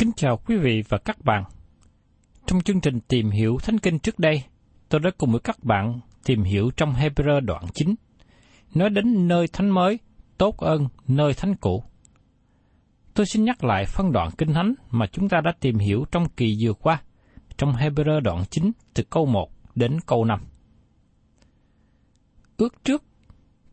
[0.00, 1.44] Kính chào quý vị và các bạn.
[2.46, 4.42] Trong chương trình tìm hiểu Thánh Kinh trước đây,
[4.88, 7.94] tôi đã cùng với các bạn tìm hiểu trong Hebrew đoạn 9,
[8.74, 9.98] nói đến nơi thánh mới,
[10.38, 11.84] tốt ơn nơi thánh cũ.
[13.14, 16.28] Tôi xin nhắc lại phân đoạn kinh thánh mà chúng ta đã tìm hiểu trong
[16.28, 17.02] kỳ vừa qua,
[17.56, 20.40] trong Hebrew đoạn 9 từ câu 1 đến câu 5.
[22.56, 23.04] Ước trước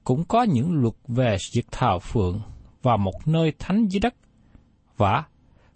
[0.04, 2.42] cũng có những luật về việc thờ phượng
[2.82, 4.16] và một nơi thánh dưới đất,
[4.98, 5.24] và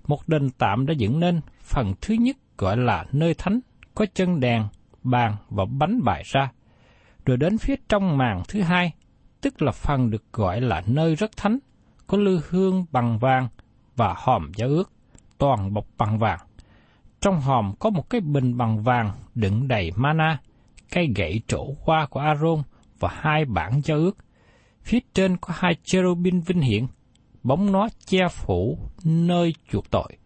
[0.08, 3.60] một đền tạm đã dựng nên phần thứ nhất gọi là nơi thánh,
[3.96, 4.68] có chân đèn,
[5.04, 6.52] bàn và bánh bày ra.
[7.26, 8.94] Rồi đến phía trong màn thứ hai,
[9.42, 11.60] tức là phần được gọi là nơi rất thánh,
[12.08, 13.48] có lư hương bằng vàng
[13.96, 14.92] và hòm giá ước,
[15.38, 16.40] toàn bọc bằng vàng.
[17.22, 20.40] Trong hòm có một cái bình bằng vàng đựng đầy mana,
[20.92, 22.64] cây gậy trổ hoa của Aaron
[23.00, 24.18] và hai bản giá ước.
[24.84, 26.86] Phía trên có hai cherubim vinh hiển,
[27.44, 30.18] bóng nó che phủ nơi chuộc tội.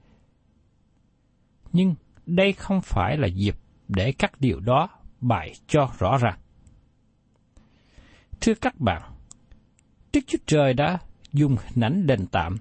[1.74, 1.96] Nhưng
[2.26, 3.56] đây không phải là dịp
[3.88, 4.90] để các điều đó
[5.22, 6.40] bày cho rõ ràng.
[8.42, 9.02] Thưa các bạn,
[10.14, 11.00] Đức Chúa Trời đã
[11.34, 12.58] dùng hình ảnh đền tạm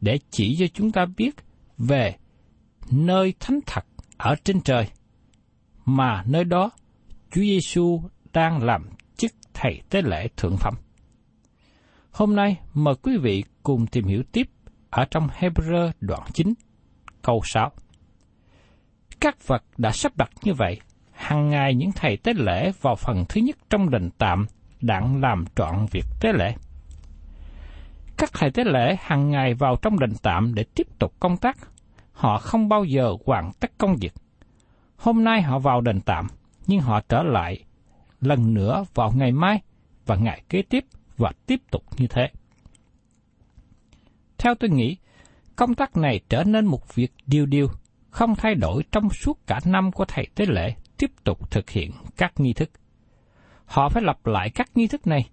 [0.00, 1.30] để chỉ cho chúng ta biết
[1.78, 2.16] về
[2.90, 3.84] nơi thánh thật
[4.16, 4.88] ở trên trời,
[5.84, 6.70] mà nơi đó
[7.30, 10.74] Chúa Giêsu đang làm chức thầy tế lễ thượng phẩm.
[12.10, 14.48] Hôm nay mời quý vị cùng tìm hiểu tiếp
[14.90, 16.54] ở trong Hebrew đoạn 9,
[17.22, 17.70] câu 6.
[19.20, 20.80] Các vật đã sắp đặt như vậy,
[21.12, 24.46] hàng ngày những thầy tế lễ vào phần thứ nhất trong đền tạm
[24.80, 26.54] đặng làm trọn việc tế lễ.
[28.16, 31.58] Các thầy tế lễ hàng ngày vào trong đền tạm để tiếp tục công tác.
[32.12, 34.12] Họ không bao giờ hoàn tất công việc.
[34.96, 36.26] Hôm nay họ vào đền tạm,
[36.66, 37.64] nhưng họ trở lại
[38.20, 39.60] lần nữa vào ngày mai
[40.06, 40.84] và ngày kế tiếp
[41.16, 42.30] và tiếp tục như thế.
[44.38, 44.96] Theo tôi nghĩ,
[45.56, 47.68] công tác này trở nên một việc điều điều,
[48.10, 51.90] không thay đổi trong suốt cả năm của thầy tế lễ tiếp tục thực hiện
[52.16, 52.70] các nghi thức.
[53.64, 55.28] Họ phải lặp lại các nghi thức này,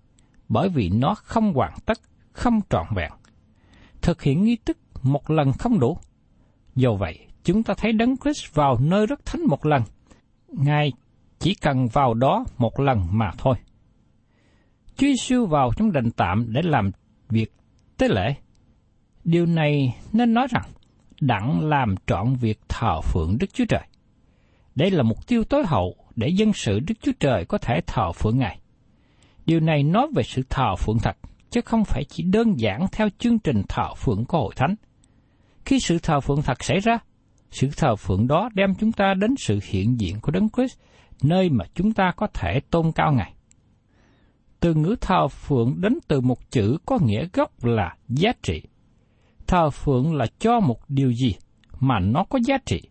[0.50, 1.98] bởi vì nó không hoàn tất,
[2.31, 3.12] không trọn vẹn.
[4.02, 5.98] Thực hiện nghi thức một lần không đủ.
[6.75, 9.81] Do vậy, chúng ta thấy Đấng Christ vào nơi rất thánh một lần.
[10.48, 10.92] Ngài
[11.40, 13.56] chỉ cần vào đó một lần mà thôi.
[14.98, 16.92] Chúa Giêsu vào trong đền tạm để làm
[17.30, 17.54] việc
[17.98, 18.36] tế lễ.
[19.25, 20.63] Điều này nên nói rằng,
[21.22, 23.83] đặng làm trọn việc thờ phượng Đức Chúa Trời.
[24.75, 28.12] Đây là mục tiêu tối hậu để dân sự Đức Chúa Trời có thể thờ
[28.12, 28.60] phượng Ngài.
[29.45, 31.18] Điều này nói về sự thờ phượng thật,
[31.50, 34.75] chứ không phải chỉ đơn giản theo chương trình thờ phượng của hội thánh.
[35.66, 37.00] Khi sự thờ phượng thật xảy ra,
[37.56, 40.80] Sự thờ phượng đó đem chúng ta đến sự hiện diện của Đấng Christ,
[41.22, 43.33] nơi mà chúng ta có thể tôn cao Ngài.
[44.60, 48.62] Từ ngữ thờ phượng đến từ một chữ có nghĩa gốc là giá trị.
[49.48, 51.36] Thờ phượng là cho một điều gì
[51.80, 52.82] mà nó có giá trị.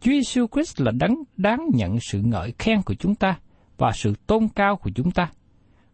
[0.00, 3.38] Chúa Giêsu Christ là đấng đáng nhận sự ngợi khen của chúng ta
[3.78, 5.30] và sự tôn cao của chúng ta.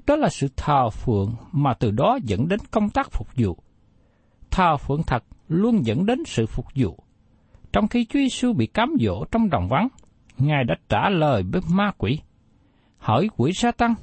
[0.06, 3.56] Đó là sự thờ phượng mà từ đó dẫn đến công tác phục vụ.
[4.50, 6.98] Thờ phượng thật luôn dẫn đến sự phục vụ.
[7.72, 9.88] Trong khi Chúa Giêsu bị cám dỗ trong đồng vắng,
[10.40, 12.20] Ngài đã trả lời với ma quỷ.
[12.98, 13.94] Hỏi quỷ sa tăng,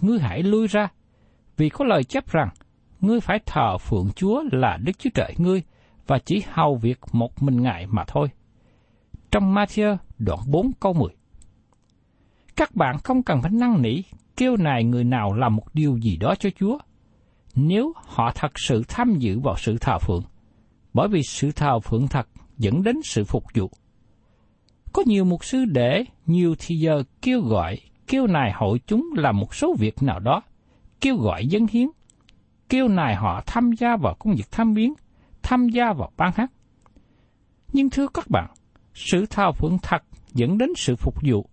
[0.00, 0.88] ngươi hãy lui ra,
[1.56, 2.48] vì có lời chép rằng,
[3.00, 5.62] ngươi phải thờ phượng Chúa là Đức Chúa Trời ngươi,
[6.06, 8.28] và chỉ hầu việc một mình Ngài mà thôi.
[9.30, 11.08] Trong Matthew đoạn 4 câu 10
[12.56, 14.02] Các bạn không cần phải năn nỉ,
[14.36, 16.78] kêu nài người nào làm một điều gì đó cho Chúa,
[17.54, 20.22] nếu họ thật sự tham dự vào sự thờ phượng,
[20.94, 23.70] bởi vì sự thờ phượng thật dẫn đến sự phục vụ.
[24.92, 29.38] Có nhiều mục sư để nhiều thì giờ kêu gọi, kêu nài hội chúng làm
[29.38, 30.42] một số việc nào đó,
[31.00, 31.88] kêu gọi dân hiến,
[32.70, 34.94] kêu nài họ tham gia vào công việc tham biến,
[35.42, 36.50] tham gia vào ban hát.
[37.72, 38.50] Nhưng thưa các bạn,
[38.94, 40.02] sự thao phượng thật
[40.32, 41.46] dẫn đến sự phục vụ.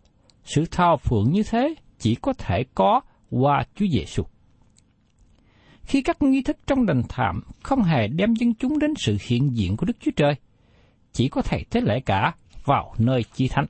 [0.43, 4.23] Sự thao phượng như thế chỉ có thể có qua Chúa Giêsu.
[5.83, 9.57] Khi các nghi thức trong đền thảm không hề đem dân chúng đến sự hiện
[9.57, 10.33] diện của Đức Chúa Trời,
[11.13, 12.35] chỉ có thầy tế lễ cả
[12.65, 13.65] vào nơi chi thánh.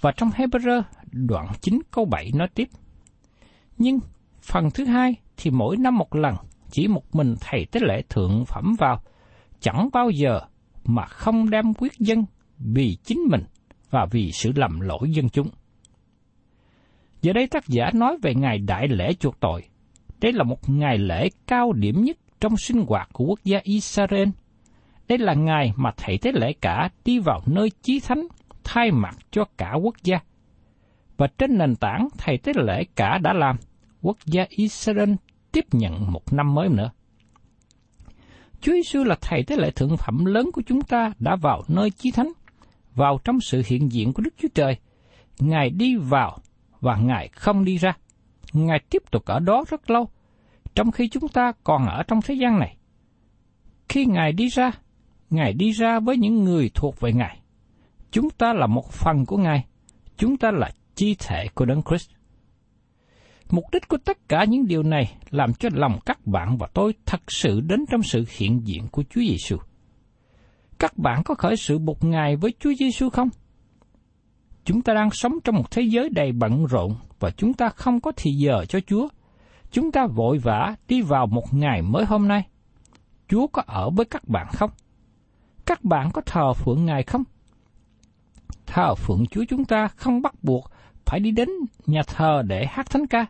[0.00, 0.82] Và trong Hebrew
[1.12, 2.68] đoạn 9 câu 7 nói tiếp,
[3.78, 4.00] Nhưng
[4.42, 6.34] phần thứ hai thì mỗi năm một lần
[6.70, 9.00] chỉ một mình thầy tế lễ thượng phẩm vào,
[9.60, 10.40] chẳng bao giờ
[10.84, 12.24] mà không đem quyết dân
[12.58, 13.42] vì chính mình
[13.90, 15.48] và vì sự lầm lỗi dân chúng.
[17.22, 19.64] Giờ đây tác giả nói về ngày đại lễ chuộc tội.
[20.20, 24.28] Đây là một ngày lễ cao điểm nhất trong sinh hoạt của quốc gia Israel.
[25.08, 28.26] Đây là ngày mà thầy tế lễ cả đi vào nơi chí thánh
[28.64, 30.18] thay mặt cho cả quốc gia.
[31.16, 33.56] Và trên nền tảng thầy tế lễ cả đã làm,
[34.02, 35.12] quốc gia Israel
[35.56, 36.90] tiếp nhận một năm mới nữa.
[38.60, 41.90] Chúa Giêsu là thầy tế lễ thượng phẩm lớn của chúng ta đã vào nơi
[41.90, 42.32] chí thánh,
[42.94, 44.76] vào trong sự hiện diện của Đức Chúa Trời.
[45.38, 46.38] Ngài đi vào
[46.80, 47.92] và Ngài không đi ra.
[48.52, 50.08] Ngài tiếp tục ở đó rất lâu,
[50.74, 52.76] trong khi chúng ta còn ở trong thế gian này.
[53.88, 54.70] Khi Ngài đi ra,
[55.30, 57.40] Ngài đi ra với những người thuộc về Ngài.
[58.10, 59.64] Chúng ta là một phần của Ngài.
[60.16, 62.15] Chúng ta là chi thể của Đấng Christ.
[63.50, 66.94] Mục đích của tất cả những điều này làm cho lòng các bạn và tôi
[67.06, 69.56] thật sự đến trong sự hiện diện của Chúa Giêsu.
[70.78, 73.28] Các bạn có khởi sự một ngày với Chúa Giêsu không?
[74.64, 78.00] Chúng ta đang sống trong một thế giới đầy bận rộn và chúng ta không
[78.00, 79.08] có thì giờ cho Chúa.
[79.70, 82.42] Chúng ta vội vã đi vào một ngày mới hôm nay.
[83.28, 84.70] Chúa có ở với các bạn không?
[85.66, 87.22] Các bạn có thờ phượng Ngài không?
[88.66, 90.70] Thờ phượng Chúa chúng ta không bắt buộc
[91.04, 91.48] phải đi đến
[91.86, 93.26] nhà thờ để hát thánh ca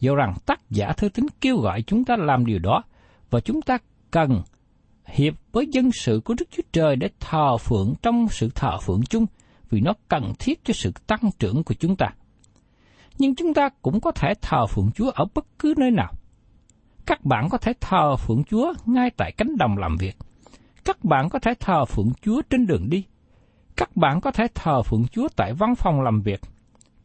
[0.00, 2.82] do rằng tác giả thư tín kêu gọi chúng ta làm điều đó
[3.30, 3.78] và chúng ta
[4.10, 4.42] cần
[5.06, 9.02] hiệp với dân sự của Đức Chúa Trời để thờ phượng trong sự thờ phượng
[9.02, 9.26] chung,
[9.70, 12.06] vì nó cần thiết cho sự tăng trưởng của chúng ta.
[13.18, 16.12] Nhưng chúng ta cũng có thể thờ phượng Chúa ở bất cứ nơi nào.
[17.06, 20.16] Các bạn có thể thờ phượng Chúa ngay tại cánh đồng làm việc.
[20.84, 23.04] Các bạn có thể thờ phượng Chúa trên đường đi.
[23.76, 26.40] Các bạn có thể thờ phượng Chúa tại văn phòng làm việc.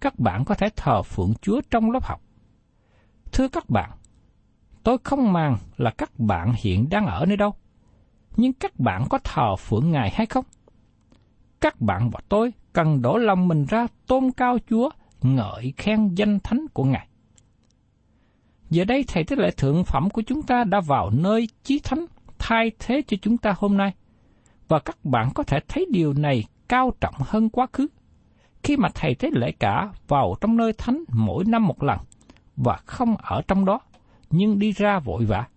[0.02, 2.22] Các bạn có thể thờ phượng Chúa trong lớp học.
[3.32, 3.90] Thưa các bạn,
[4.84, 7.54] tôi không màng là các bạn hiện đang ở nơi đâu,
[8.38, 10.46] nhưng các bạn có thờ phượng Ngài hay không?
[11.62, 14.90] Các bạn và tôi cần đổ lòng mình ra tôn cao Chúa,
[15.22, 17.08] ngợi khen danh thánh của Ngài.
[18.70, 22.06] Giờ đây Thầy Tế lễ Thượng Phẩm của chúng ta đã vào nơi chí thánh
[22.40, 23.94] thay thế cho chúng ta hôm nay.
[24.68, 27.88] Và các bạn có thể thấy điều này cao trọng hơn quá khứ.
[28.64, 32.00] Khi mà Thầy Tế lễ cả vào trong nơi thánh mỗi năm một lần,
[32.56, 33.80] và không ở trong đó,
[34.30, 35.48] nhưng đi ra vội vã.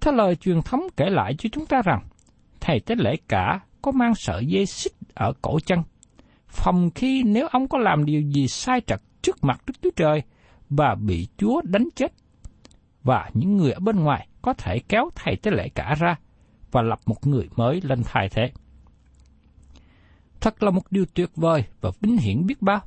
[0.00, 2.02] Theo lời truyền thống kể lại cho chúng ta rằng,
[2.60, 5.82] thầy tế lễ cả có mang sợi dây xích ở cổ chân,
[6.48, 10.22] phòng khi nếu ông có làm điều gì sai trật trước mặt Đức Chúa Trời
[10.70, 12.12] và bị Chúa đánh chết,
[13.02, 16.16] và những người ở bên ngoài có thể kéo thầy tế lễ cả ra
[16.72, 18.52] và lập một người mới lên thay thế.
[20.40, 22.80] Thật là một điều tuyệt vời và vinh hiển biết bao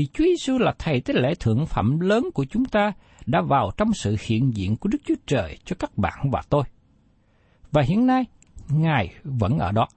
[0.00, 2.92] vì Chúa Giêsu là thầy tế lễ thượng phẩm lớn của chúng ta
[3.26, 6.62] đã vào trong sự hiện diện của Đức Chúa Trời cho các bạn và tôi.
[7.72, 8.24] Và hiện nay,
[8.68, 9.88] Ngài vẫn ở đó.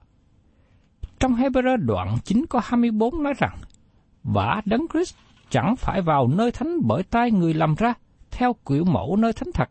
[1.18, 3.56] Trong Hebrew đoạn 9 có 24 nói rằng,
[4.22, 5.14] vả Đấng Christ
[5.50, 7.94] chẳng phải vào nơi thánh bởi tay người làm ra,
[8.30, 9.68] theo kiểu mẫu nơi thánh thật,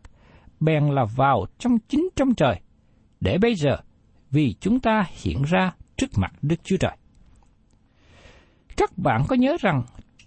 [0.60, 2.60] bèn là vào trong chính trong trời,
[3.20, 3.76] để bây giờ,
[4.30, 6.96] vì chúng ta hiện ra trước mặt Đức Chúa Trời.
[8.76, 9.82] Các bạn có nhớ rằng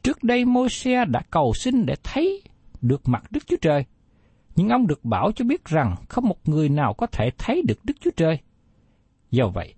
[0.07, 2.41] trước đây Môi-se đã cầu xin để thấy
[2.81, 3.85] được mặt Đức Chúa Trời,
[4.55, 7.85] nhưng ông được bảo cho biết rằng không một người nào có thể thấy được
[7.85, 8.39] Đức Chúa Trời.
[9.31, 9.73] Do vậy,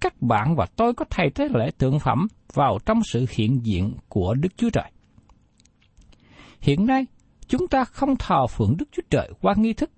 [0.00, 3.94] các bạn và tôi có thay thế lễ tượng phẩm vào trong sự hiện diện
[4.08, 4.90] của Đức Chúa Trời.
[6.60, 7.06] Hiện nay,
[7.48, 9.90] chúng ta không thờ phượng Đức Chúa Trời qua nghi thức.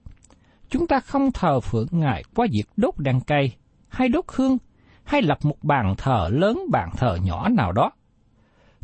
[0.68, 3.52] Chúng ta không thờ phượng Ngài qua việc đốt đèn cây,
[3.88, 4.58] hay đốt hương,
[5.04, 7.92] hay lập một bàn thờ lớn bàn thờ nhỏ nào đó.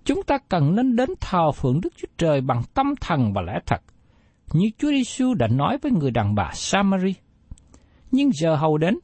[0.05, 3.59] Chúng ta cần nên đến thờ phượng Đức Chúa Trời bằng tâm thần và lẽ
[3.67, 3.83] thật,
[4.53, 7.15] như Chúa Giêsu đã nói với người đàn bà Samari.
[8.11, 8.99] Nhưng giờ hầu đến,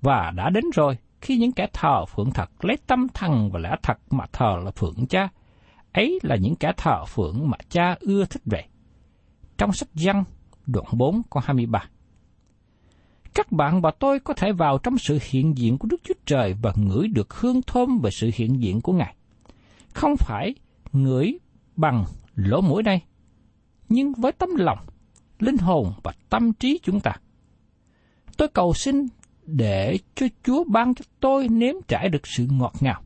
[0.00, 3.70] và đã đến rồi khi những kẻ thờ phượng thật lấy tâm thần và lẽ
[3.82, 5.28] thật mà thờ là phượng cha,
[5.92, 8.64] ấy là những kẻ thờ phượng mà cha ưa thích vậy.
[9.58, 10.24] Trong sách Giăng,
[10.66, 11.84] đoạn 4 câu 23.
[13.34, 16.54] Các bạn và tôi có thể vào trong sự hiện diện của Đức Chúa Trời
[16.62, 19.14] và ngửi được hương thơm về sự hiện diện của Ngài.
[19.94, 20.54] Không phải
[20.92, 21.38] ngửi
[21.76, 23.00] bằng lỗ mũi đây,
[23.88, 24.78] nhưng với tấm lòng,
[25.38, 27.12] linh hồn và tâm trí chúng ta.
[28.36, 29.06] Tôi cầu xin
[29.46, 33.02] để cho Chúa ban cho tôi nếm trải được sự ngọt ngào.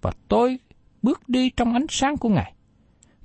[0.00, 0.58] Và tôi
[1.02, 2.54] bước đi trong ánh sáng của Ngài.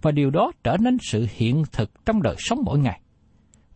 [0.02, 3.02] Và điều đó trở nên sự hiện thực trong đời sống mỗi ngày.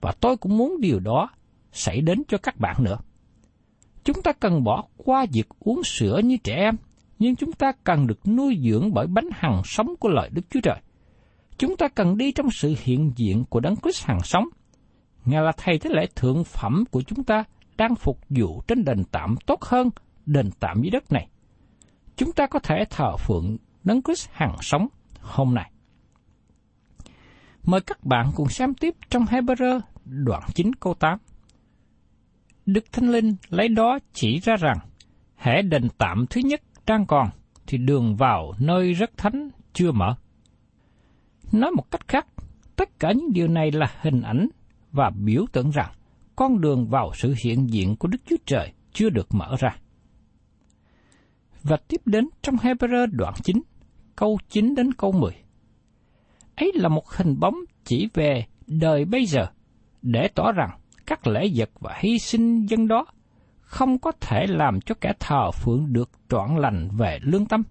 [0.01, 1.29] Và tôi cũng muốn điều đó
[1.71, 2.97] xảy đến cho các bạn nữa.
[4.03, 6.75] Chúng ta cần bỏ qua việc uống sữa như trẻ em,
[7.19, 10.61] nhưng chúng ta cần được nuôi dưỡng bởi bánh hằng sống của lời Đức Chúa
[10.63, 10.77] Trời.
[11.57, 14.45] Chúng ta cần đi trong sự hiện diện của Đấng Christ hằng sống.
[15.25, 17.43] Ngài là Thầy Thế lễ thượng phẩm của chúng ta–
[17.79, 19.89] đang phục vụ trên đền tạm tốt hơn
[20.25, 21.27] đền tạm dưới đất này.
[22.15, 24.87] Chúng ta có thể thờ phượng Đấng Christ hằng sống
[25.21, 25.71] hôm nay.
[27.63, 31.19] Mời các bạn cùng xem tiếp trong Hebrew đoạn 9 câu 8.
[32.65, 34.77] Đức Thánh Linh lấy đó chỉ ra rằng,
[35.35, 37.29] hệ đền tạm thứ nhất đang còn,
[37.67, 40.15] thì đường vào nơi rất thánh chưa mở.
[41.51, 42.27] Nói một cách khác,
[42.75, 44.49] tất cả những điều này là hình ảnh
[44.91, 45.91] và biểu tượng rằng
[46.35, 49.75] con đường vào sự hiện diện của Đức Chúa Trời chưa được mở ra.
[51.63, 53.61] Và tiếp đến trong Hebrew đoạn 9,
[54.15, 55.31] câu 9 đến câu 10.
[56.55, 59.47] Ấy là một hình bóng chỉ về đời bây giờ,
[60.01, 63.05] để tỏ rằng các lễ vật và hy sinh dân đó
[63.69, 67.63] không có thể làm cho kẻ thờ phượng được trọn lành về lương tâm.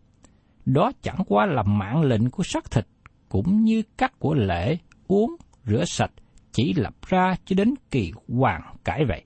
[0.66, 2.86] Đó chẳng qua là mạng lệnh của xác thịt,
[3.28, 5.36] cũng như các của lễ, uống,
[5.66, 6.10] rửa sạch,
[6.52, 9.24] chỉ lập ra cho đến kỳ hoàng cải vậy.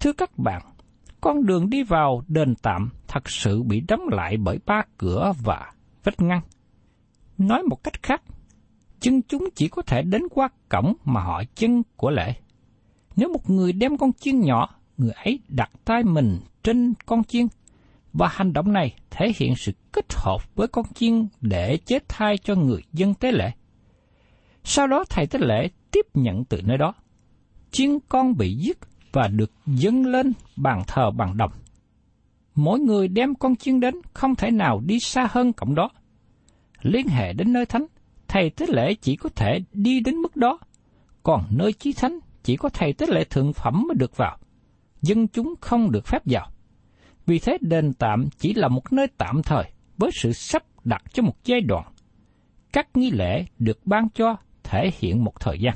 [0.00, 0.62] Thưa các bạn,
[1.20, 5.72] con đường đi vào đền tạm thật sự bị đóng lại bởi ba cửa và
[6.04, 6.40] vách ngăn.
[7.38, 8.22] Nói một cách khác,
[9.00, 12.34] chân chúng chỉ có thể đến qua cổng mà họ chân của lễ.
[13.16, 17.46] Nếu một người đem con chiên nhỏ, người ấy đặt tay mình trên con chiên,
[18.12, 22.38] và hành động này thể hiện sự kết hợp với con chiên để chế thai
[22.38, 23.50] cho người dân tế lễ.
[24.64, 26.94] Sau đó thầy tế lễ tiếp nhận từ nơi đó.
[27.70, 28.78] Chiên con bị giết
[29.12, 31.52] và được dâng lên bàn thờ bằng đồng.
[32.54, 35.90] Mỗi người đem con chiên đến không thể nào đi xa hơn cổng đó.
[36.82, 37.86] Liên hệ đến nơi thánh,
[38.28, 40.58] thầy tế lễ chỉ có thể đi đến mức đó,
[41.22, 44.38] còn nơi chí thánh chỉ có thầy tế lễ thượng phẩm mới được vào.
[45.02, 46.50] Dân chúng không được phép vào.
[47.26, 49.64] Vì thế đền tạm chỉ là một nơi tạm thời
[49.98, 51.92] với sự sắp đặt cho một giai đoạn.
[52.72, 55.74] Các nghi lễ được ban cho thể hiện một thời gian.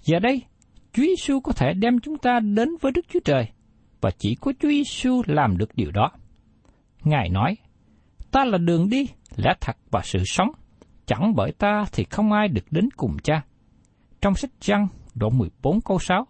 [0.00, 0.42] Giờ đây,
[0.92, 3.48] Chúa Giêsu có thể đem chúng ta đến với Đức Chúa Trời,
[4.00, 6.10] và chỉ có Chúa Giêsu làm được điều đó.
[7.04, 7.56] Ngài nói,
[8.30, 10.48] ta là đường đi, lẽ thật và sự sống,
[11.06, 13.42] chẳng bởi ta thì không ai được đến cùng cha.
[14.24, 16.26] Trong sách Giăng, đoạn 14 câu 6.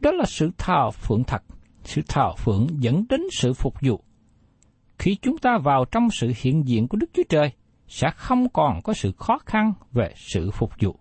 [0.00, 1.42] Đó là sự thờ phượng thật,
[1.82, 4.00] sự thờ phượng dẫn đến sự phục vụ.
[4.98, 7.50] Khi chúng ta vào trong sự hiện diện của Đức Chúa Trời,
[7.88, 10.96] sẽ không còn có sự khó khăn về sự phục vụ.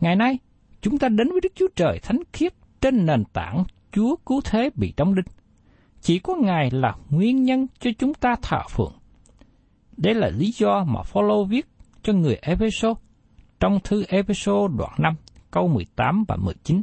[0.00, 0.38] Ngày nay,
[0.80, 4.70] chúng ta đến với Đức Chúa Trời Thánh Khiết trên nền tảng Chúa Cứu Thế
[4.74, 5.34] bị đóng đinh.
[6.00, 8.92] Chỉ có Ngài là nguyên nhân cho chúng ta thờ phượng.
[9.96, 11.66] Đây là lý do mà Phaolô viết
[12.02, 12.96] cho người Ephesos
[13.60, 15.14] trong thư Epheso đoạn 5
[15.50, 16.82] câu 18 và 19.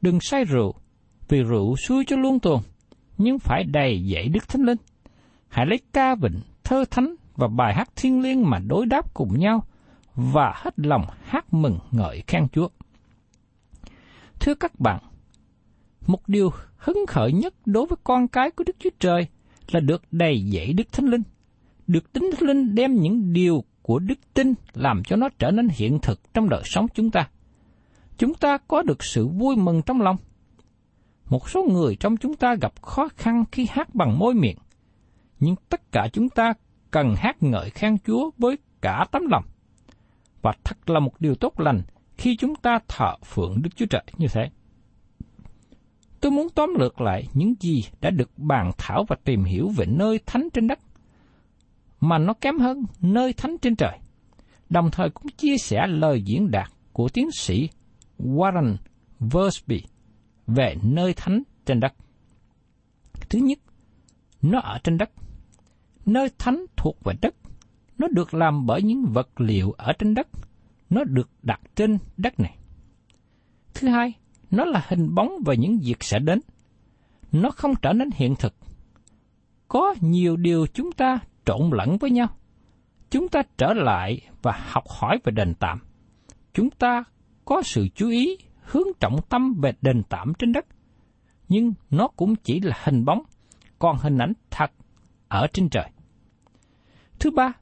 [0.00, 0.74] Đừng say rượu,
[1.28, 2.62] vì rượu xui cho luôn tuồng,
[3.18, 4.78] nhưng phải đầy dạy Đức Thánh Linh.
[5.48, 9.38] Hãy lấy ca vịnh, thơ thánh và bài hát thiên liêng mà đối đáp cùng
[9.38, 9.64] nhau
[10.14, 12.68] và hết lòng hát mừng ngợi khen Chúa.
[14.40, 15.02] Thưa các bạn,
[16.06, 19.26] một điều hứng khởi nhất đối với con cái của Đức Chúa Trời
[19.70, 21.22] là được đầy dậy Đức Thánh Linh.
[21.86, 25.68] Được Tính Thánh Linh đem những điều của đức tin làm cho nó trở nên
[25.68, 27.28] hiện thực trong đời sống chúng ta.
[28.18, 30.16] chúng ta có được sự vui mừng trong lòng.
[31.28, 34.58] Một số người trong chúng ta gặp khó khăn khi hát bằng môi miệng,
[35.40, 36.52] nhưng tất cả chúng ta
[36.90, 39.44] cần hát ngợi khen Chúa với cả tấm lòng.
[40.42, 41.82] Và thật là một điều tốt lành
[42.16, 44.50] khi chúng ta thờ phượng Đức Chúa Trời như thế.
[46.20, 49.86] Tôi muốn tóm lược lại những gì đã được bàn thảo và tìm hiểu về
[49.86, 50.78] nơi thánh trên đất,
[52.00, 53.98] mà nó kém hơn nơi thánh trên trời.
[54.70, 57.68] Đồng thời cũng chia sẻ lời diễn đạt của tiến sĩ
[58.18, 58.76] Warren
[59.20, 59.82] Versby
[60.46, 61.94] về nơi thánh trên đất.
[63.30, 63.58] Thứ nhất,
[64.42, 65.10] nó ở trên đất.
[66.06, 67.34] Nơi thánh thuộc về đất.
[67.98, 70.28] Nó được làm bởi những vật liệu ở trên đất.
[70.90, 72.56] Nó được đặt trên đất này.
[73.74, 74.12] Thứ hai,
[74.50, 76.40] nó là hình bóng về những việc sẽ đến.
[77.32, 78.54] Nó không trở nên hiện thực.
[79.68, 82.28] Có nhiều điều chúng ta trộn lẫn với nhau.
[83.10, 85.80] Chúng ta trở lại và học hỏi về đền tạm.
[86.54, 87.04] Chúng ta
[87.44, 90.66] có sự chú ý hướng trọng tâm về đền tạm trên đất.
[91.48, 93.22] Nhưng nó cũng chỉ là hình bóng,
[93.78, 94.70] còn hình ảnh thật
[95.28, 95.90] ở trên trời.
[97.18, 97.52] Thứ ba,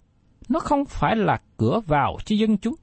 [0.49, 2.75] nó không phải là cửa vào cho dân chúng.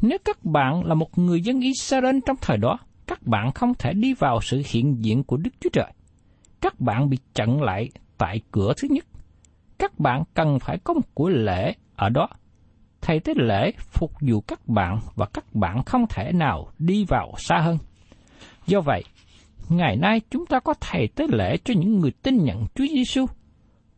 [0.00, 3.92] Nếu các bạn là một người dân Israel trong thời đó, các bạn không thể
[3.92, 5.92] đi vào sự hiện diện của Đức Chúa Trời.
[6.60, 9.04] Các bạn bị chặn lại tại cửa thứ nhất.
[9.80, 12.28] Các bạn cần phải có một buổi lễ ở đó.
[13.00, 17.32] Thầy tế lễ phục vụ các bạn và các bạn không thể nào đi vào
[17.36, 17.78] xa hơn.
[18.66, 19.04] Do vậy,
[19.68, 23.26] ngày nay chúng ta có thầy tế lễ cho những người tin nhận Chúa Giêsu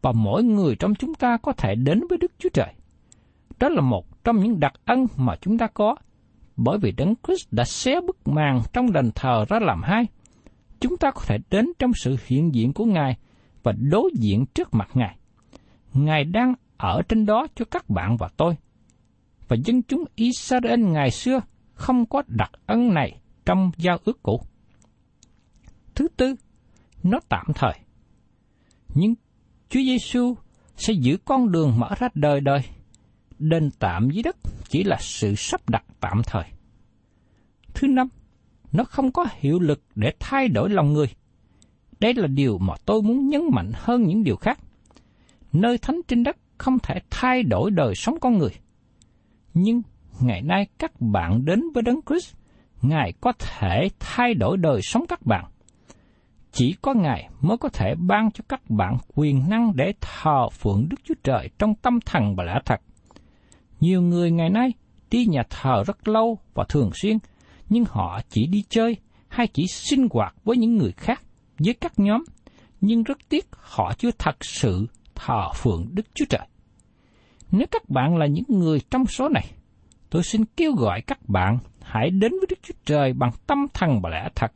[0.03, 2.73] và mỗi người trong chúng ta có thể đến với Đức Chúa Trời.
[3.61, 5.97] Đó là một trong những đặc ân mà chúng ta có
[6.57, 10.07] bởi vì Đấng Christ đã xé bức màn trong đền thờ ra làm hai.
[10.81, 13.17] Chúng ta có thể đến trong sự hiện diện của Ngài
[13.63, 15.17] và đối diện trước mặt Ngài.
[15.95, 18.57] Ngài đang ở trên đó cho các bạn và tôi.
[19.49, 21.41] Và dân chúng Israel ngày xưa
[21.75, 24.41] không có đặc ân này trong giao ước cũ.
[25.95, 26.35] Thứ tư,
[27.03, 27.75] nó tạm thời.
[28.95, 29.15] Nhưng
[29.69, 30.35] Chúa Giêsu
[30.77, 32.61] sẽ giữ con đường mở ra đời đời
[33.39, 34.37] đền tạm dưới đất
[34.69, 36.45] chỉ là sự sắp đặt tạm thời.
[37.75, 38.09] Thứ năm,
[38.73, 41.07] nó không có hiệu lực để thay đổi lòng người.
[42.01, 44.59] Đây là điều mà tôi muốn nhấn mạnh hơn những điều khác.
[45.53, 48.53] Nơi thánh trên đất không thể thay đổi đời sống con người.
[49.55, 49.83] Nhưng
[50.21, 52.35] ngày nay các bạn đến với Đấng Christ,
[52.83, 55.45] Ngài có thể thay đổi đời sống các bạn.
[56.53, 60.89] Chỉ có Ngài mới có thể ban cho các bạn quyền năng để thờ phượng
[60.89, 62.81] Đức Chúa Trời trong tâm thần và lẽ thật.
[63.81, 64.73] Nhiều người ngày nay
[65.11, 67.19] đi nhà thờ rất lâu và thường xuyên,
[67.69, 68.97] nhưng họ chỉ đi chơi
[69.29, 71.23] hay chỉ sinh hoạt với những người khác,
[71.59, 72.25] với các nhóm,
[72.81, 74.87] nhưng rất tiếc họ chưa thật sự
[75.25, 76.47] thờ phượng Đức Chúa Trời.
[77.51, 79.51] Nếu các bạn là những người trong số này,
[80.11, 84.01] tôi xin kêu gọi các bạn hãy đến với Đức Chúa Trời bằng tâm thần
[84.03, 84.53] và lẽ thật,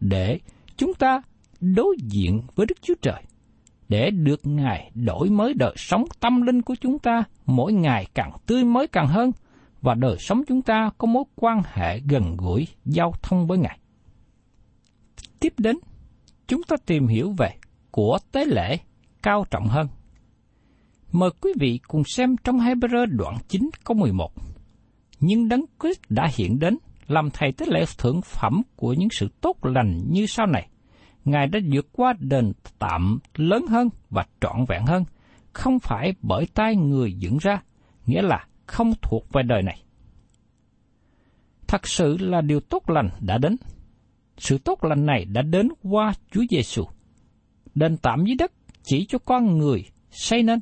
[0.00, 0.38] để
[0.76, 1.22] chúng ta
[1.60, 3.22] đối diện với Đức Chúa Trời
[3.88, 8.32] để được Ngài đổi mới đời sống tâm linh của chúng ta mỗi ngày càng
[8.46, 9.30] tươi mới càng hơn
[9.80, 13.78] và đời sống chúng ta có mối quan hệ gần gũi giao thông với Ngài.
[15.40, 15.76] Tiếp đến,
[16.48, 17.54] chúng ta tìm hiểu về
[17.90, 18.78] của tế lễ
[19.22, 19.88] cao trọng hơn.
[21.12, 24.32] Mời quý vị cùng xem trong Hebrew đoạn 9 câu 11.
[25.20, 29.28] Nhưng Đấng Christ đã hiện đến làm thầy tế lễ thượng phẩm của những sự
[29.40, 30.68] tốt lành như sau này.
[31.24, 35.04] Ngài đã vượt qua đền tạm lớn hơn và trọn vẹn hơn,
[35.52, 37.62] không phải bởi tay người dựng ra,
[38.06, 39.82] nghĩa là không thuộc về đời này.
[41.66, 43.56] Thật sự là điều tốt lành đã đến.
[44.36, 46.84] Sự tốt lành này đã đến qua Chúa Giêsu.
[47.74, 50.60] Đền tạm dưới đất chỉ cho con người xây nên.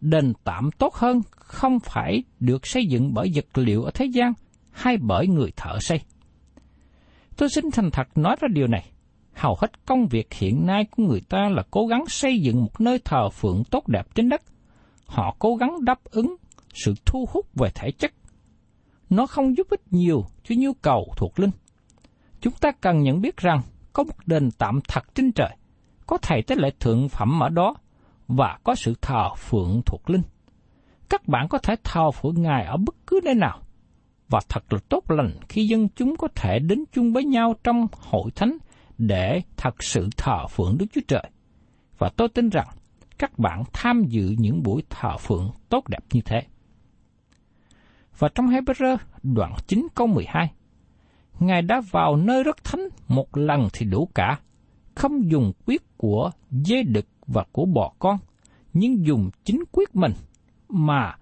[0.00, 4.32] Đền tạm tốt hơn không phải được xây dựng bởi vật liệu ở thế gian
[4.70, 6.00] hay bởi người thợ xây.
[7.36, 8.90] Tôi xin thành thật nói ra điều này
[9.38, 12.80] hầu hết công việc hiện nay của người ta là cố gắng xây dựng một
[12.80, 14.42] nơi thờ phượng tốt đẹp trên đất.
[15.06, 16.36] Họ cố gắng đáp ứng
[16.74, 18.12] sự thu hút về thể chất.
[19.10, 21.50] Nó không giúp ích nhiều cho nhu cầu thuộc linh.
[22.40, 23.60] Chúng ta cần nhận biết rằng
[23.92, 25.56] có một đền tạm thật trên trời,
[26.06, 27.74] có thầy tế lễ thượng phẩm ở đó
[28.28, 30.22] và có sự thờ phượng thuộc linh.
[31.08, 33.60] Các bạn có thể thờ phượng Ngài ở bất cứ nơi nào.
[34.28, 37.86] Và thật là tốt lành khi dân chúng có thể đến chung với nhau trong
[37.92, 38.58] hội thánh
[38.98, 41.30] để thật sự thờ phượng Đức Chúa Trời.
[41.98, 42.68] Và tôi tin rằng
[43.18, 46.42] các bạn tham dự những buổi thờ phượng tốt đẹp như thế.
[48.18, 50.52] Và trong Hebrew đoạn 9 câu 12,
[51.40, 54.38] Ngài đã vào nơi rất thánh một lần thì đủ cả,
[54.94, 58.18] không dùng quyết của dê đực và của bò con,
[58.72, 60.12] nhưng dùng chính quyết mình
[60.68, 61.16] mà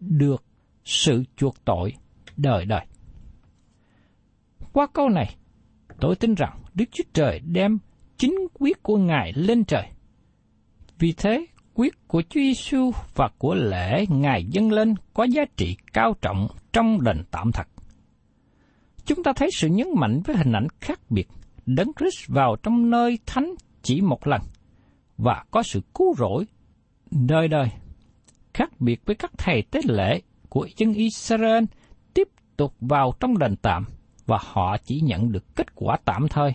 [0.00, 0.44] được
[0.84, 1.92] sự chuộc tội
[2.36, 2.86] đời đời.
[4.72, 5.36] Qua câu này,
[6.00, 7.78] tôi tin rằng Đức Chúa Trời đem
[8.16, 9.88] chính quyết của Ngài lên trời.
[10.98, 15.76] Vì thế, quyết của Chúa Giêsu và của lễ Ngài dâng lên có giá trị
[15.92, 17.68] cao trọng trong đền tạm thật.
[19.04, 21.28] Chúng ta thấy sự nhấn mạnh với hình ảnh khác biệt,
[21.66, 24.40] đấng Christ vào trong nơi thánh chỉ một lần
[25.22, 26.46] và có sự cứu rỗi
[27.10, 27.68] đời đời.
[28.54, 31.64] Khác biệt với các thầy tế lễ của dân Israel
[32.14, 33.84] tiếp tục vào trong đền tạm
[34.26, 36.54] và họ chỉ nhận được kết quả tạm thời.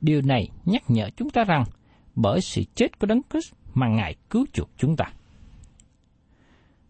[0.00, 1.64] Điều này nhắc nhở chúng ta rằng
[2.14, 5.04] bởi sự chết của Đấng Christ mà Ngài cứu chuộc chúng ta.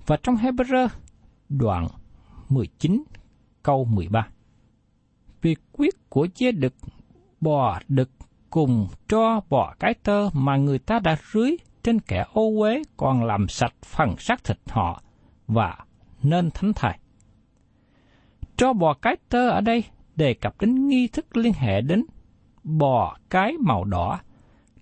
[0.07, 0.88] Và trong Hebrew
[1.49, 1.87] đoạn
[2.49, 3.03] 19
[3.62, 4.29] câu 13
[5.42, 6.75] Việc quyết của chế đực,
[7.40, 8.11] bò đực
[8.51, 13.25] cùng cho bò cái tơ mà người ta đã rưới trên kẻ ô uế còn
[13.25, 15.03] làm sạch phần xác thịt họ
[15.47, 15.79] và
[16.23, 16.93] nên thánh thầy.
[18.57, 19.85] Cho bò cái tơ ở đây
[20.17, 22.05] đề cập đến nghi thức liên hệ đến
[22.65, 24.21] bò cái màu đỏ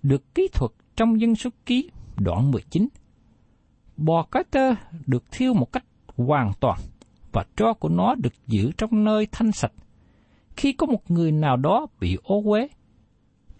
[0.03, 2.87] được kỹ thuật trong dân số ký đoạn 19.
[3.97, 4.73] Bò cái tơ
[5.05, 5.85] được thiêu một cách
[6.17, 6.79] hoàn toàn
[7.31, 9.71] và tro của nó được giữ trong nơi thanh sạch.
[10.57, 12.67] Khi có một người nào đó bị ô uế,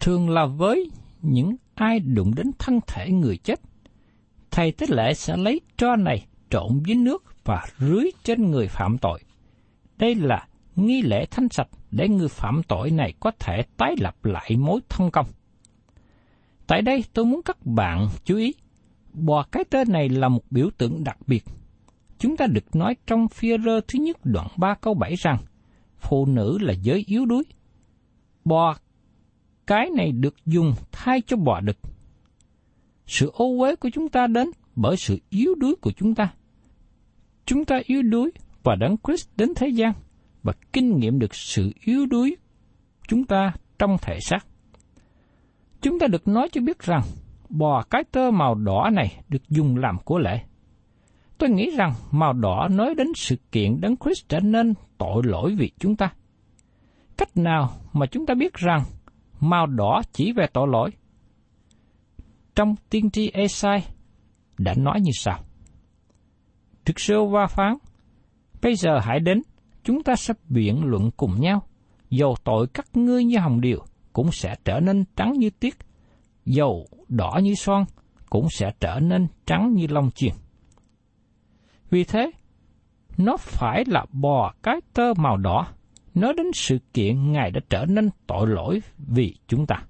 [0.00, 0.90] thường là với
[1.22, 3.60] những ai đụng đến thân thể người chết,
[4.50, 8.98] thầy tế lễ sẽ lấy tro này trộn với nước và rưới trên người phạm
[8.98, 9.20] tội.
[9.98, 14.24] Đây là nghi lễ thanh sạch để người phạm tội này có thể tái lập
[14.24, 15.26] lại mối thông công.
[16.66, 18.54] Tại đây tôi muốn các bạn chú ý,
[19.12, 21.44] bò cái tên này là một biểu tượng đặc biệt.
[22.18, 25.38] Chúng ta được nói trong phía rơ thứ nhất đoạn 3 câu 7 rằng,
[26.00, 27.42] phụ nữ là giới yếu đuối.
[28.44, 28.76] Bò
[29.70, 31.76] cái này được dùng thay cho bò đực.
[33.06, 36.32] Sự ô uế của chúng ta đến bởi sự yếu đuối của chúng ta.
[37.46, 38.30] Chúng ta yếu đuối
[38.62, 39.92] và đấng Christ đến thế gian
[40.42, 42.36] và kinh nghiệm được sự yếu đuối
[43.08, 44.46] chúng ta trong thể xác.
[45.80, 47.02] Chúng ta được nói cho biết rằng
[47.48, 50.40] bò cái tơ màu đỏ này được dùng làm của lễ.
[51.38, 55.54] Tôi nghĩ rằng màu đỏ nói đến sự kiện đấng Christ trở nên tội lỗi
[55.58, 56.12] vì chúng ta.
[57.16, 58.84] Cách nào mà chúng ta biết rằng
[59.40, 60.90] màu đỏ chỉ về tội lỗi?
[62.54, 63.84] Trong tiên tri Esai
[64.58, 65.38] đã nói như sau.
[66.84, 67.74] Thực sơ va phán,
[68.62, 69.42] bây giờ hãy đến,
[69.84, 71.62] chúng ta sẽ biện luận cùng nhau.
[72.10, 75.74] Dầu tội các ngươi như hồng điều, cũng sẽ trở nên trắng như tiết.
[76.44, 77.84] Dầu đỏ như son,
[78.30, 80.32] cũng sẽ trở nên trắng như lông chiên.
[81.90, 82.30] Vì thế,
[83.18, 85.66] nó phải là bò cái tơ màu đỏ,
[86.14, 89.82] nói đến sự kiện Ngài đã trở nên tội lỗi vì chúng ta.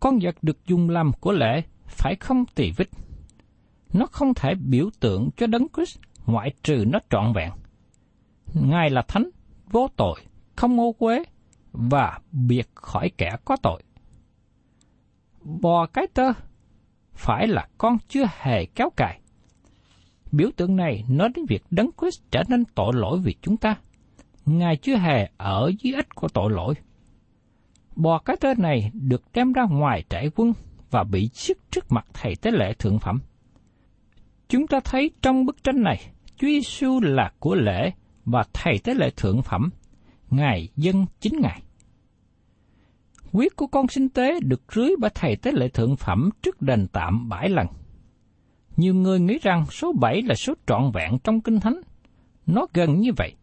[0.00, 2.88] Con vật được dùng làm của lễ phải không tỳ vết.
[3.92, 7.50] Nó không thể biểu tượng cho đấng Christ ngoại trừ nó trọn vẹn.
[8.54, 9.30] Ngài là thánh,
[9.70, 10.20] vô tội,
[10.56, 11.24] không ô quế
[11.72, 13.82] và biệt khỏi kẻ có tội.
[15.40, 16.32] Bò cái tơ
[17.12, 19.20] phải là con chưa hề kéo cài.
[20.32, 23.76] Biểu tượng này nói đến việc Đấng Christ trở nên tội lỗi vì chúng ta.
[24.46, 26.74] Ngài chưa hề ở dưới ích của tội lỗi.
[27.96, 30.52] Bò cái tên này được đem ra ngoài trại quân
[30.90, 33.18] và bị giết trước mặt thầy tế lễ thượng phẩm.
[34.48, 36.00] Chúng ta thấy trong bức tranh này,
[36.36, 37.92] Chúa Giêsu là của lễ
[38.24, 39.70] và thầy tế lễ thượng phẩm,
[40.30, 41.62] Ngài dân chính Ngài.
[43.32, 46.86] Huyết của con sinh tế được rưới bởi thầy tế lễ thượng phẩm trước đền
[46.92, 47.66] tạm bảy lần.
[48.76, 51.80] Nhiều người nghĩ rằng số bảy là số trọn vẹn trong Kinh Thánh.
[52.46, 53.34] Nó gần như vậy.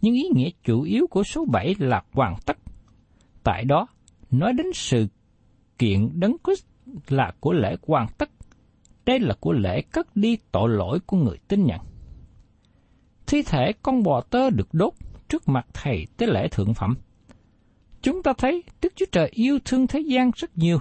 [0.00, 2.56] Nhưng ý nghĩa chủ yếu của số bảy là hoàn tất.
[3.44, 3.86] Tại đó,
[4.30, 5.06] nói đến sự
[5.78, 6.64] kiện đấng Christ
[7.08, 8.30] là của lễ hoàn tất.
[9.06, 11.80] Đây là của lễ cất đi tội lỗi của người tin nhận.
[13.26, 14.92] Thi thể con bò tơ được đốt
[15.28, 16.94] trước mặt thầy tế lễ thượng phẩm.
[18.02, 20.78] Chúng ta thấy Đức Chúa Trời yêu thương thế gian rất nhiều,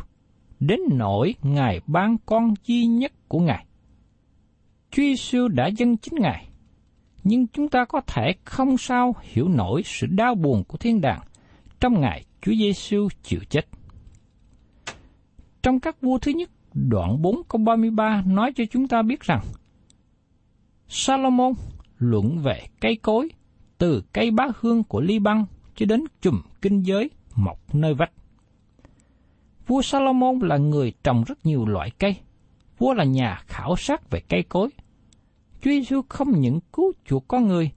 [0.59, 3.65] đến nỗi Ngài ban con duy nhất của Ngài.
[4.91, 6.46] Chúa Giêsu đã dâng chính Ngài,
[7.27, 11.21] nhưng chúng ta có thể không sao hiểu nổi sự đau buồn của thiên đàng
[11.79, 13.67] trong ngày Chúa Giêsu chịu chết.
[15.63, 19.41] Trong các vua thứ nhất, đoạn 4 câu 33 nói cho chúng ta biết rằng
[20.87, 21.53] Salomon
[21.97, 23.29] luận về cây cối,
[23.77, 28.11] từ cây bá hương của Liban cho đến chùm kinh giới mọc nơi vách.
[29.67, 32.15] Vua Salomon là người trồng rất nhiều loại cây.
[32.77, 34.69] Vua là nhà khảo sát về cây cối.
[35.67, 37.71] Chúa Giêsu không những cứu chuộc con người,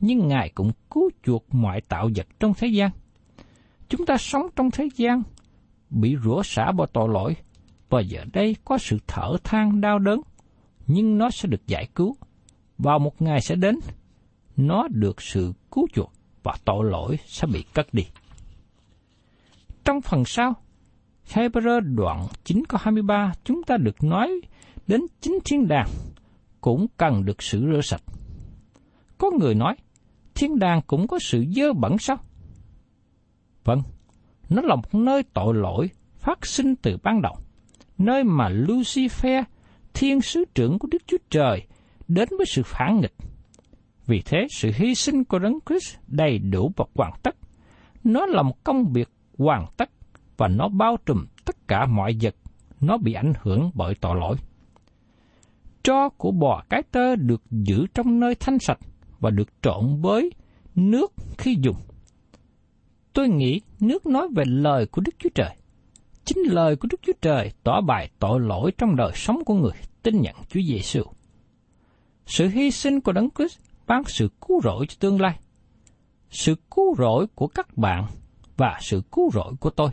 [0.00, 2.90] nhưng Ngài cũng cứu chuộc mọi tạo vật trong thế gian.
[3.88, 5.22] Chúng ta sống trong thế gian,
[5.90, 7.36] bị rủa xả bởi tội lỗi,
[7.88, 10.20] và giờ đây có sự thở than đau đớn,
[10.86, 12.16] nhưng nó sẽ được giải cứu.
[12.78, 13.78] Vào một ngày sẽ đến,
[14.56, 18.02] nó được sự cứu chuộc và tội lỗi sẽ bị cất đi.
[19.84, 20.54] Trong phần sau,
[21.28, 24.40] Hebrew đoạn 9 câu 23 chúng ta được nói
[24.86, 25.88] đến chính thiên đàng
[26.66, 28.02] cũng cần được sự rửa sạch.
[29.18, 29.76] Có người nói,
[30.34, 32.16] thiên đàng cũng có sự dơ bẩn sao?
[33.64, 33.82] Vâng,
[34.48, 37.36] nó là một nơi tội lỗi phát sinh từ ban đầu,
[37.98, 39.42] nơi mà Lucifer,
[39.94, 41.66] thiên sứ trưởng của Đức Chúa Trời,
[42.08, 43.14] đến với sự phản nghịch.
[44.06, 47.36] Vì thế, sự hy sinh của Đấng Christ đầy đủ và hoàn tất.
[48.04, 49.90] Nó là một công việc hoàn tất
[50.36, 52.34] và nó bao trùm tất cả mọi vật
[52.80, 54.36] nó bị ảnh hưởng bởi tội lỗi.
[55.86, 58.78] Tro của bò cái tơ được giữ trong nơi thanh sạch
[59.20, 60.30] và được trộn với
[60.74, 61.76] nước khi dùng.
[63.12, 65.56] Tôi nghĩ nước nói về lời của Đức Chúa Trời.
[66.24, 69.72] Chính lời của Đức Chúa Trời tỏ bài tội lỗi trong đời sống của người
[70.02, 71.02] tin nhận Chúa Giêsu.
[72.26, 75.38] Sự hy sinh của Đấng Christ ban sự cứu rỗi cho tương lai.
[76.30, 78.06] Sự cứu rỗi của các bạn
[78.56, 79.90] và sự cứu rỗi của tôi.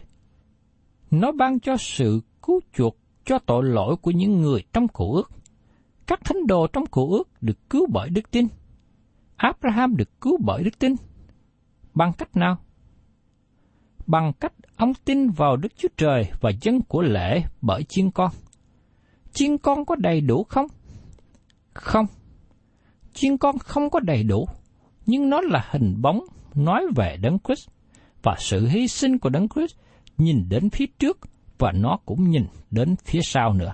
[1.11, 5.31] Nó ban cho sự cứu chuộc cho tội lỗi của những người trong cụ ước.
[6.07, 8.47] Các thánh đồ trong cổ ước được cứu bởi đức tin.
[9.35, 10.95] Abraham được cứu bởi đức tin.
[11.93, 12.57] Bằng cách nào?
[14.07, 18.31] Bằng cách ông tin vào Đức Chúa Trời và dân của lễ bởi chiên con.
[19.33, 20.67] Chiên con có đầy đủ không?
[21.73, 22.05] Không.
[23.13, 24.45] Chiên con không có đầy đủ,
[25.05, 26.19] nhưng nó là hình bóng
[26.55, 27.69] nói về Đấng Christ
[28.23, 29.75] và sự hy sinh của Đấng Christ
[30.17, 31.19] nhìn đến phía trước
[31.57, 33.73] và nó cũng nhìn đến phía sau nữa.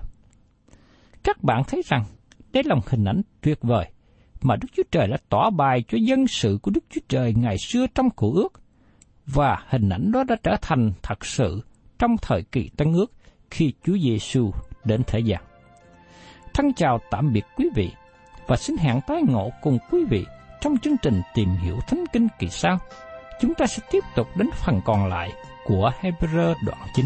[1.23, 2.03] Các bạn thấy rằng
[2.53, 3.85] đây là một hình ảnh tuyệt vời
[4.41, 7.57] mà Đức Chúa Trời đã tỏ bài cho dân sự của Đức Chúa Trời ngày
[7.57, 8.61] xưa trong cổ ước,
[9.25, 11.61] và hình ảnh đó đã trở thành thật sự
[11.99, 13.11] trong thời kỳ Tân ước
[13.51, 14.51] khi Chúa Giêsu
[14.85, 15.43] đến thế gian.
[16.53, 17.91] Thân chào tạm biệt quý vị
[18.47, 20.25] và xin hẹn tái ngộ cùng quý vị
[20.61, 22.79] trong chương trình tìm hiểu Thánh Kinh kỳ sau.
[23.41, 25.31] Chúng ta sẽ tiếp tục đến phần còn lại
[25.65, 27.05] của Hebrew đoạn 9.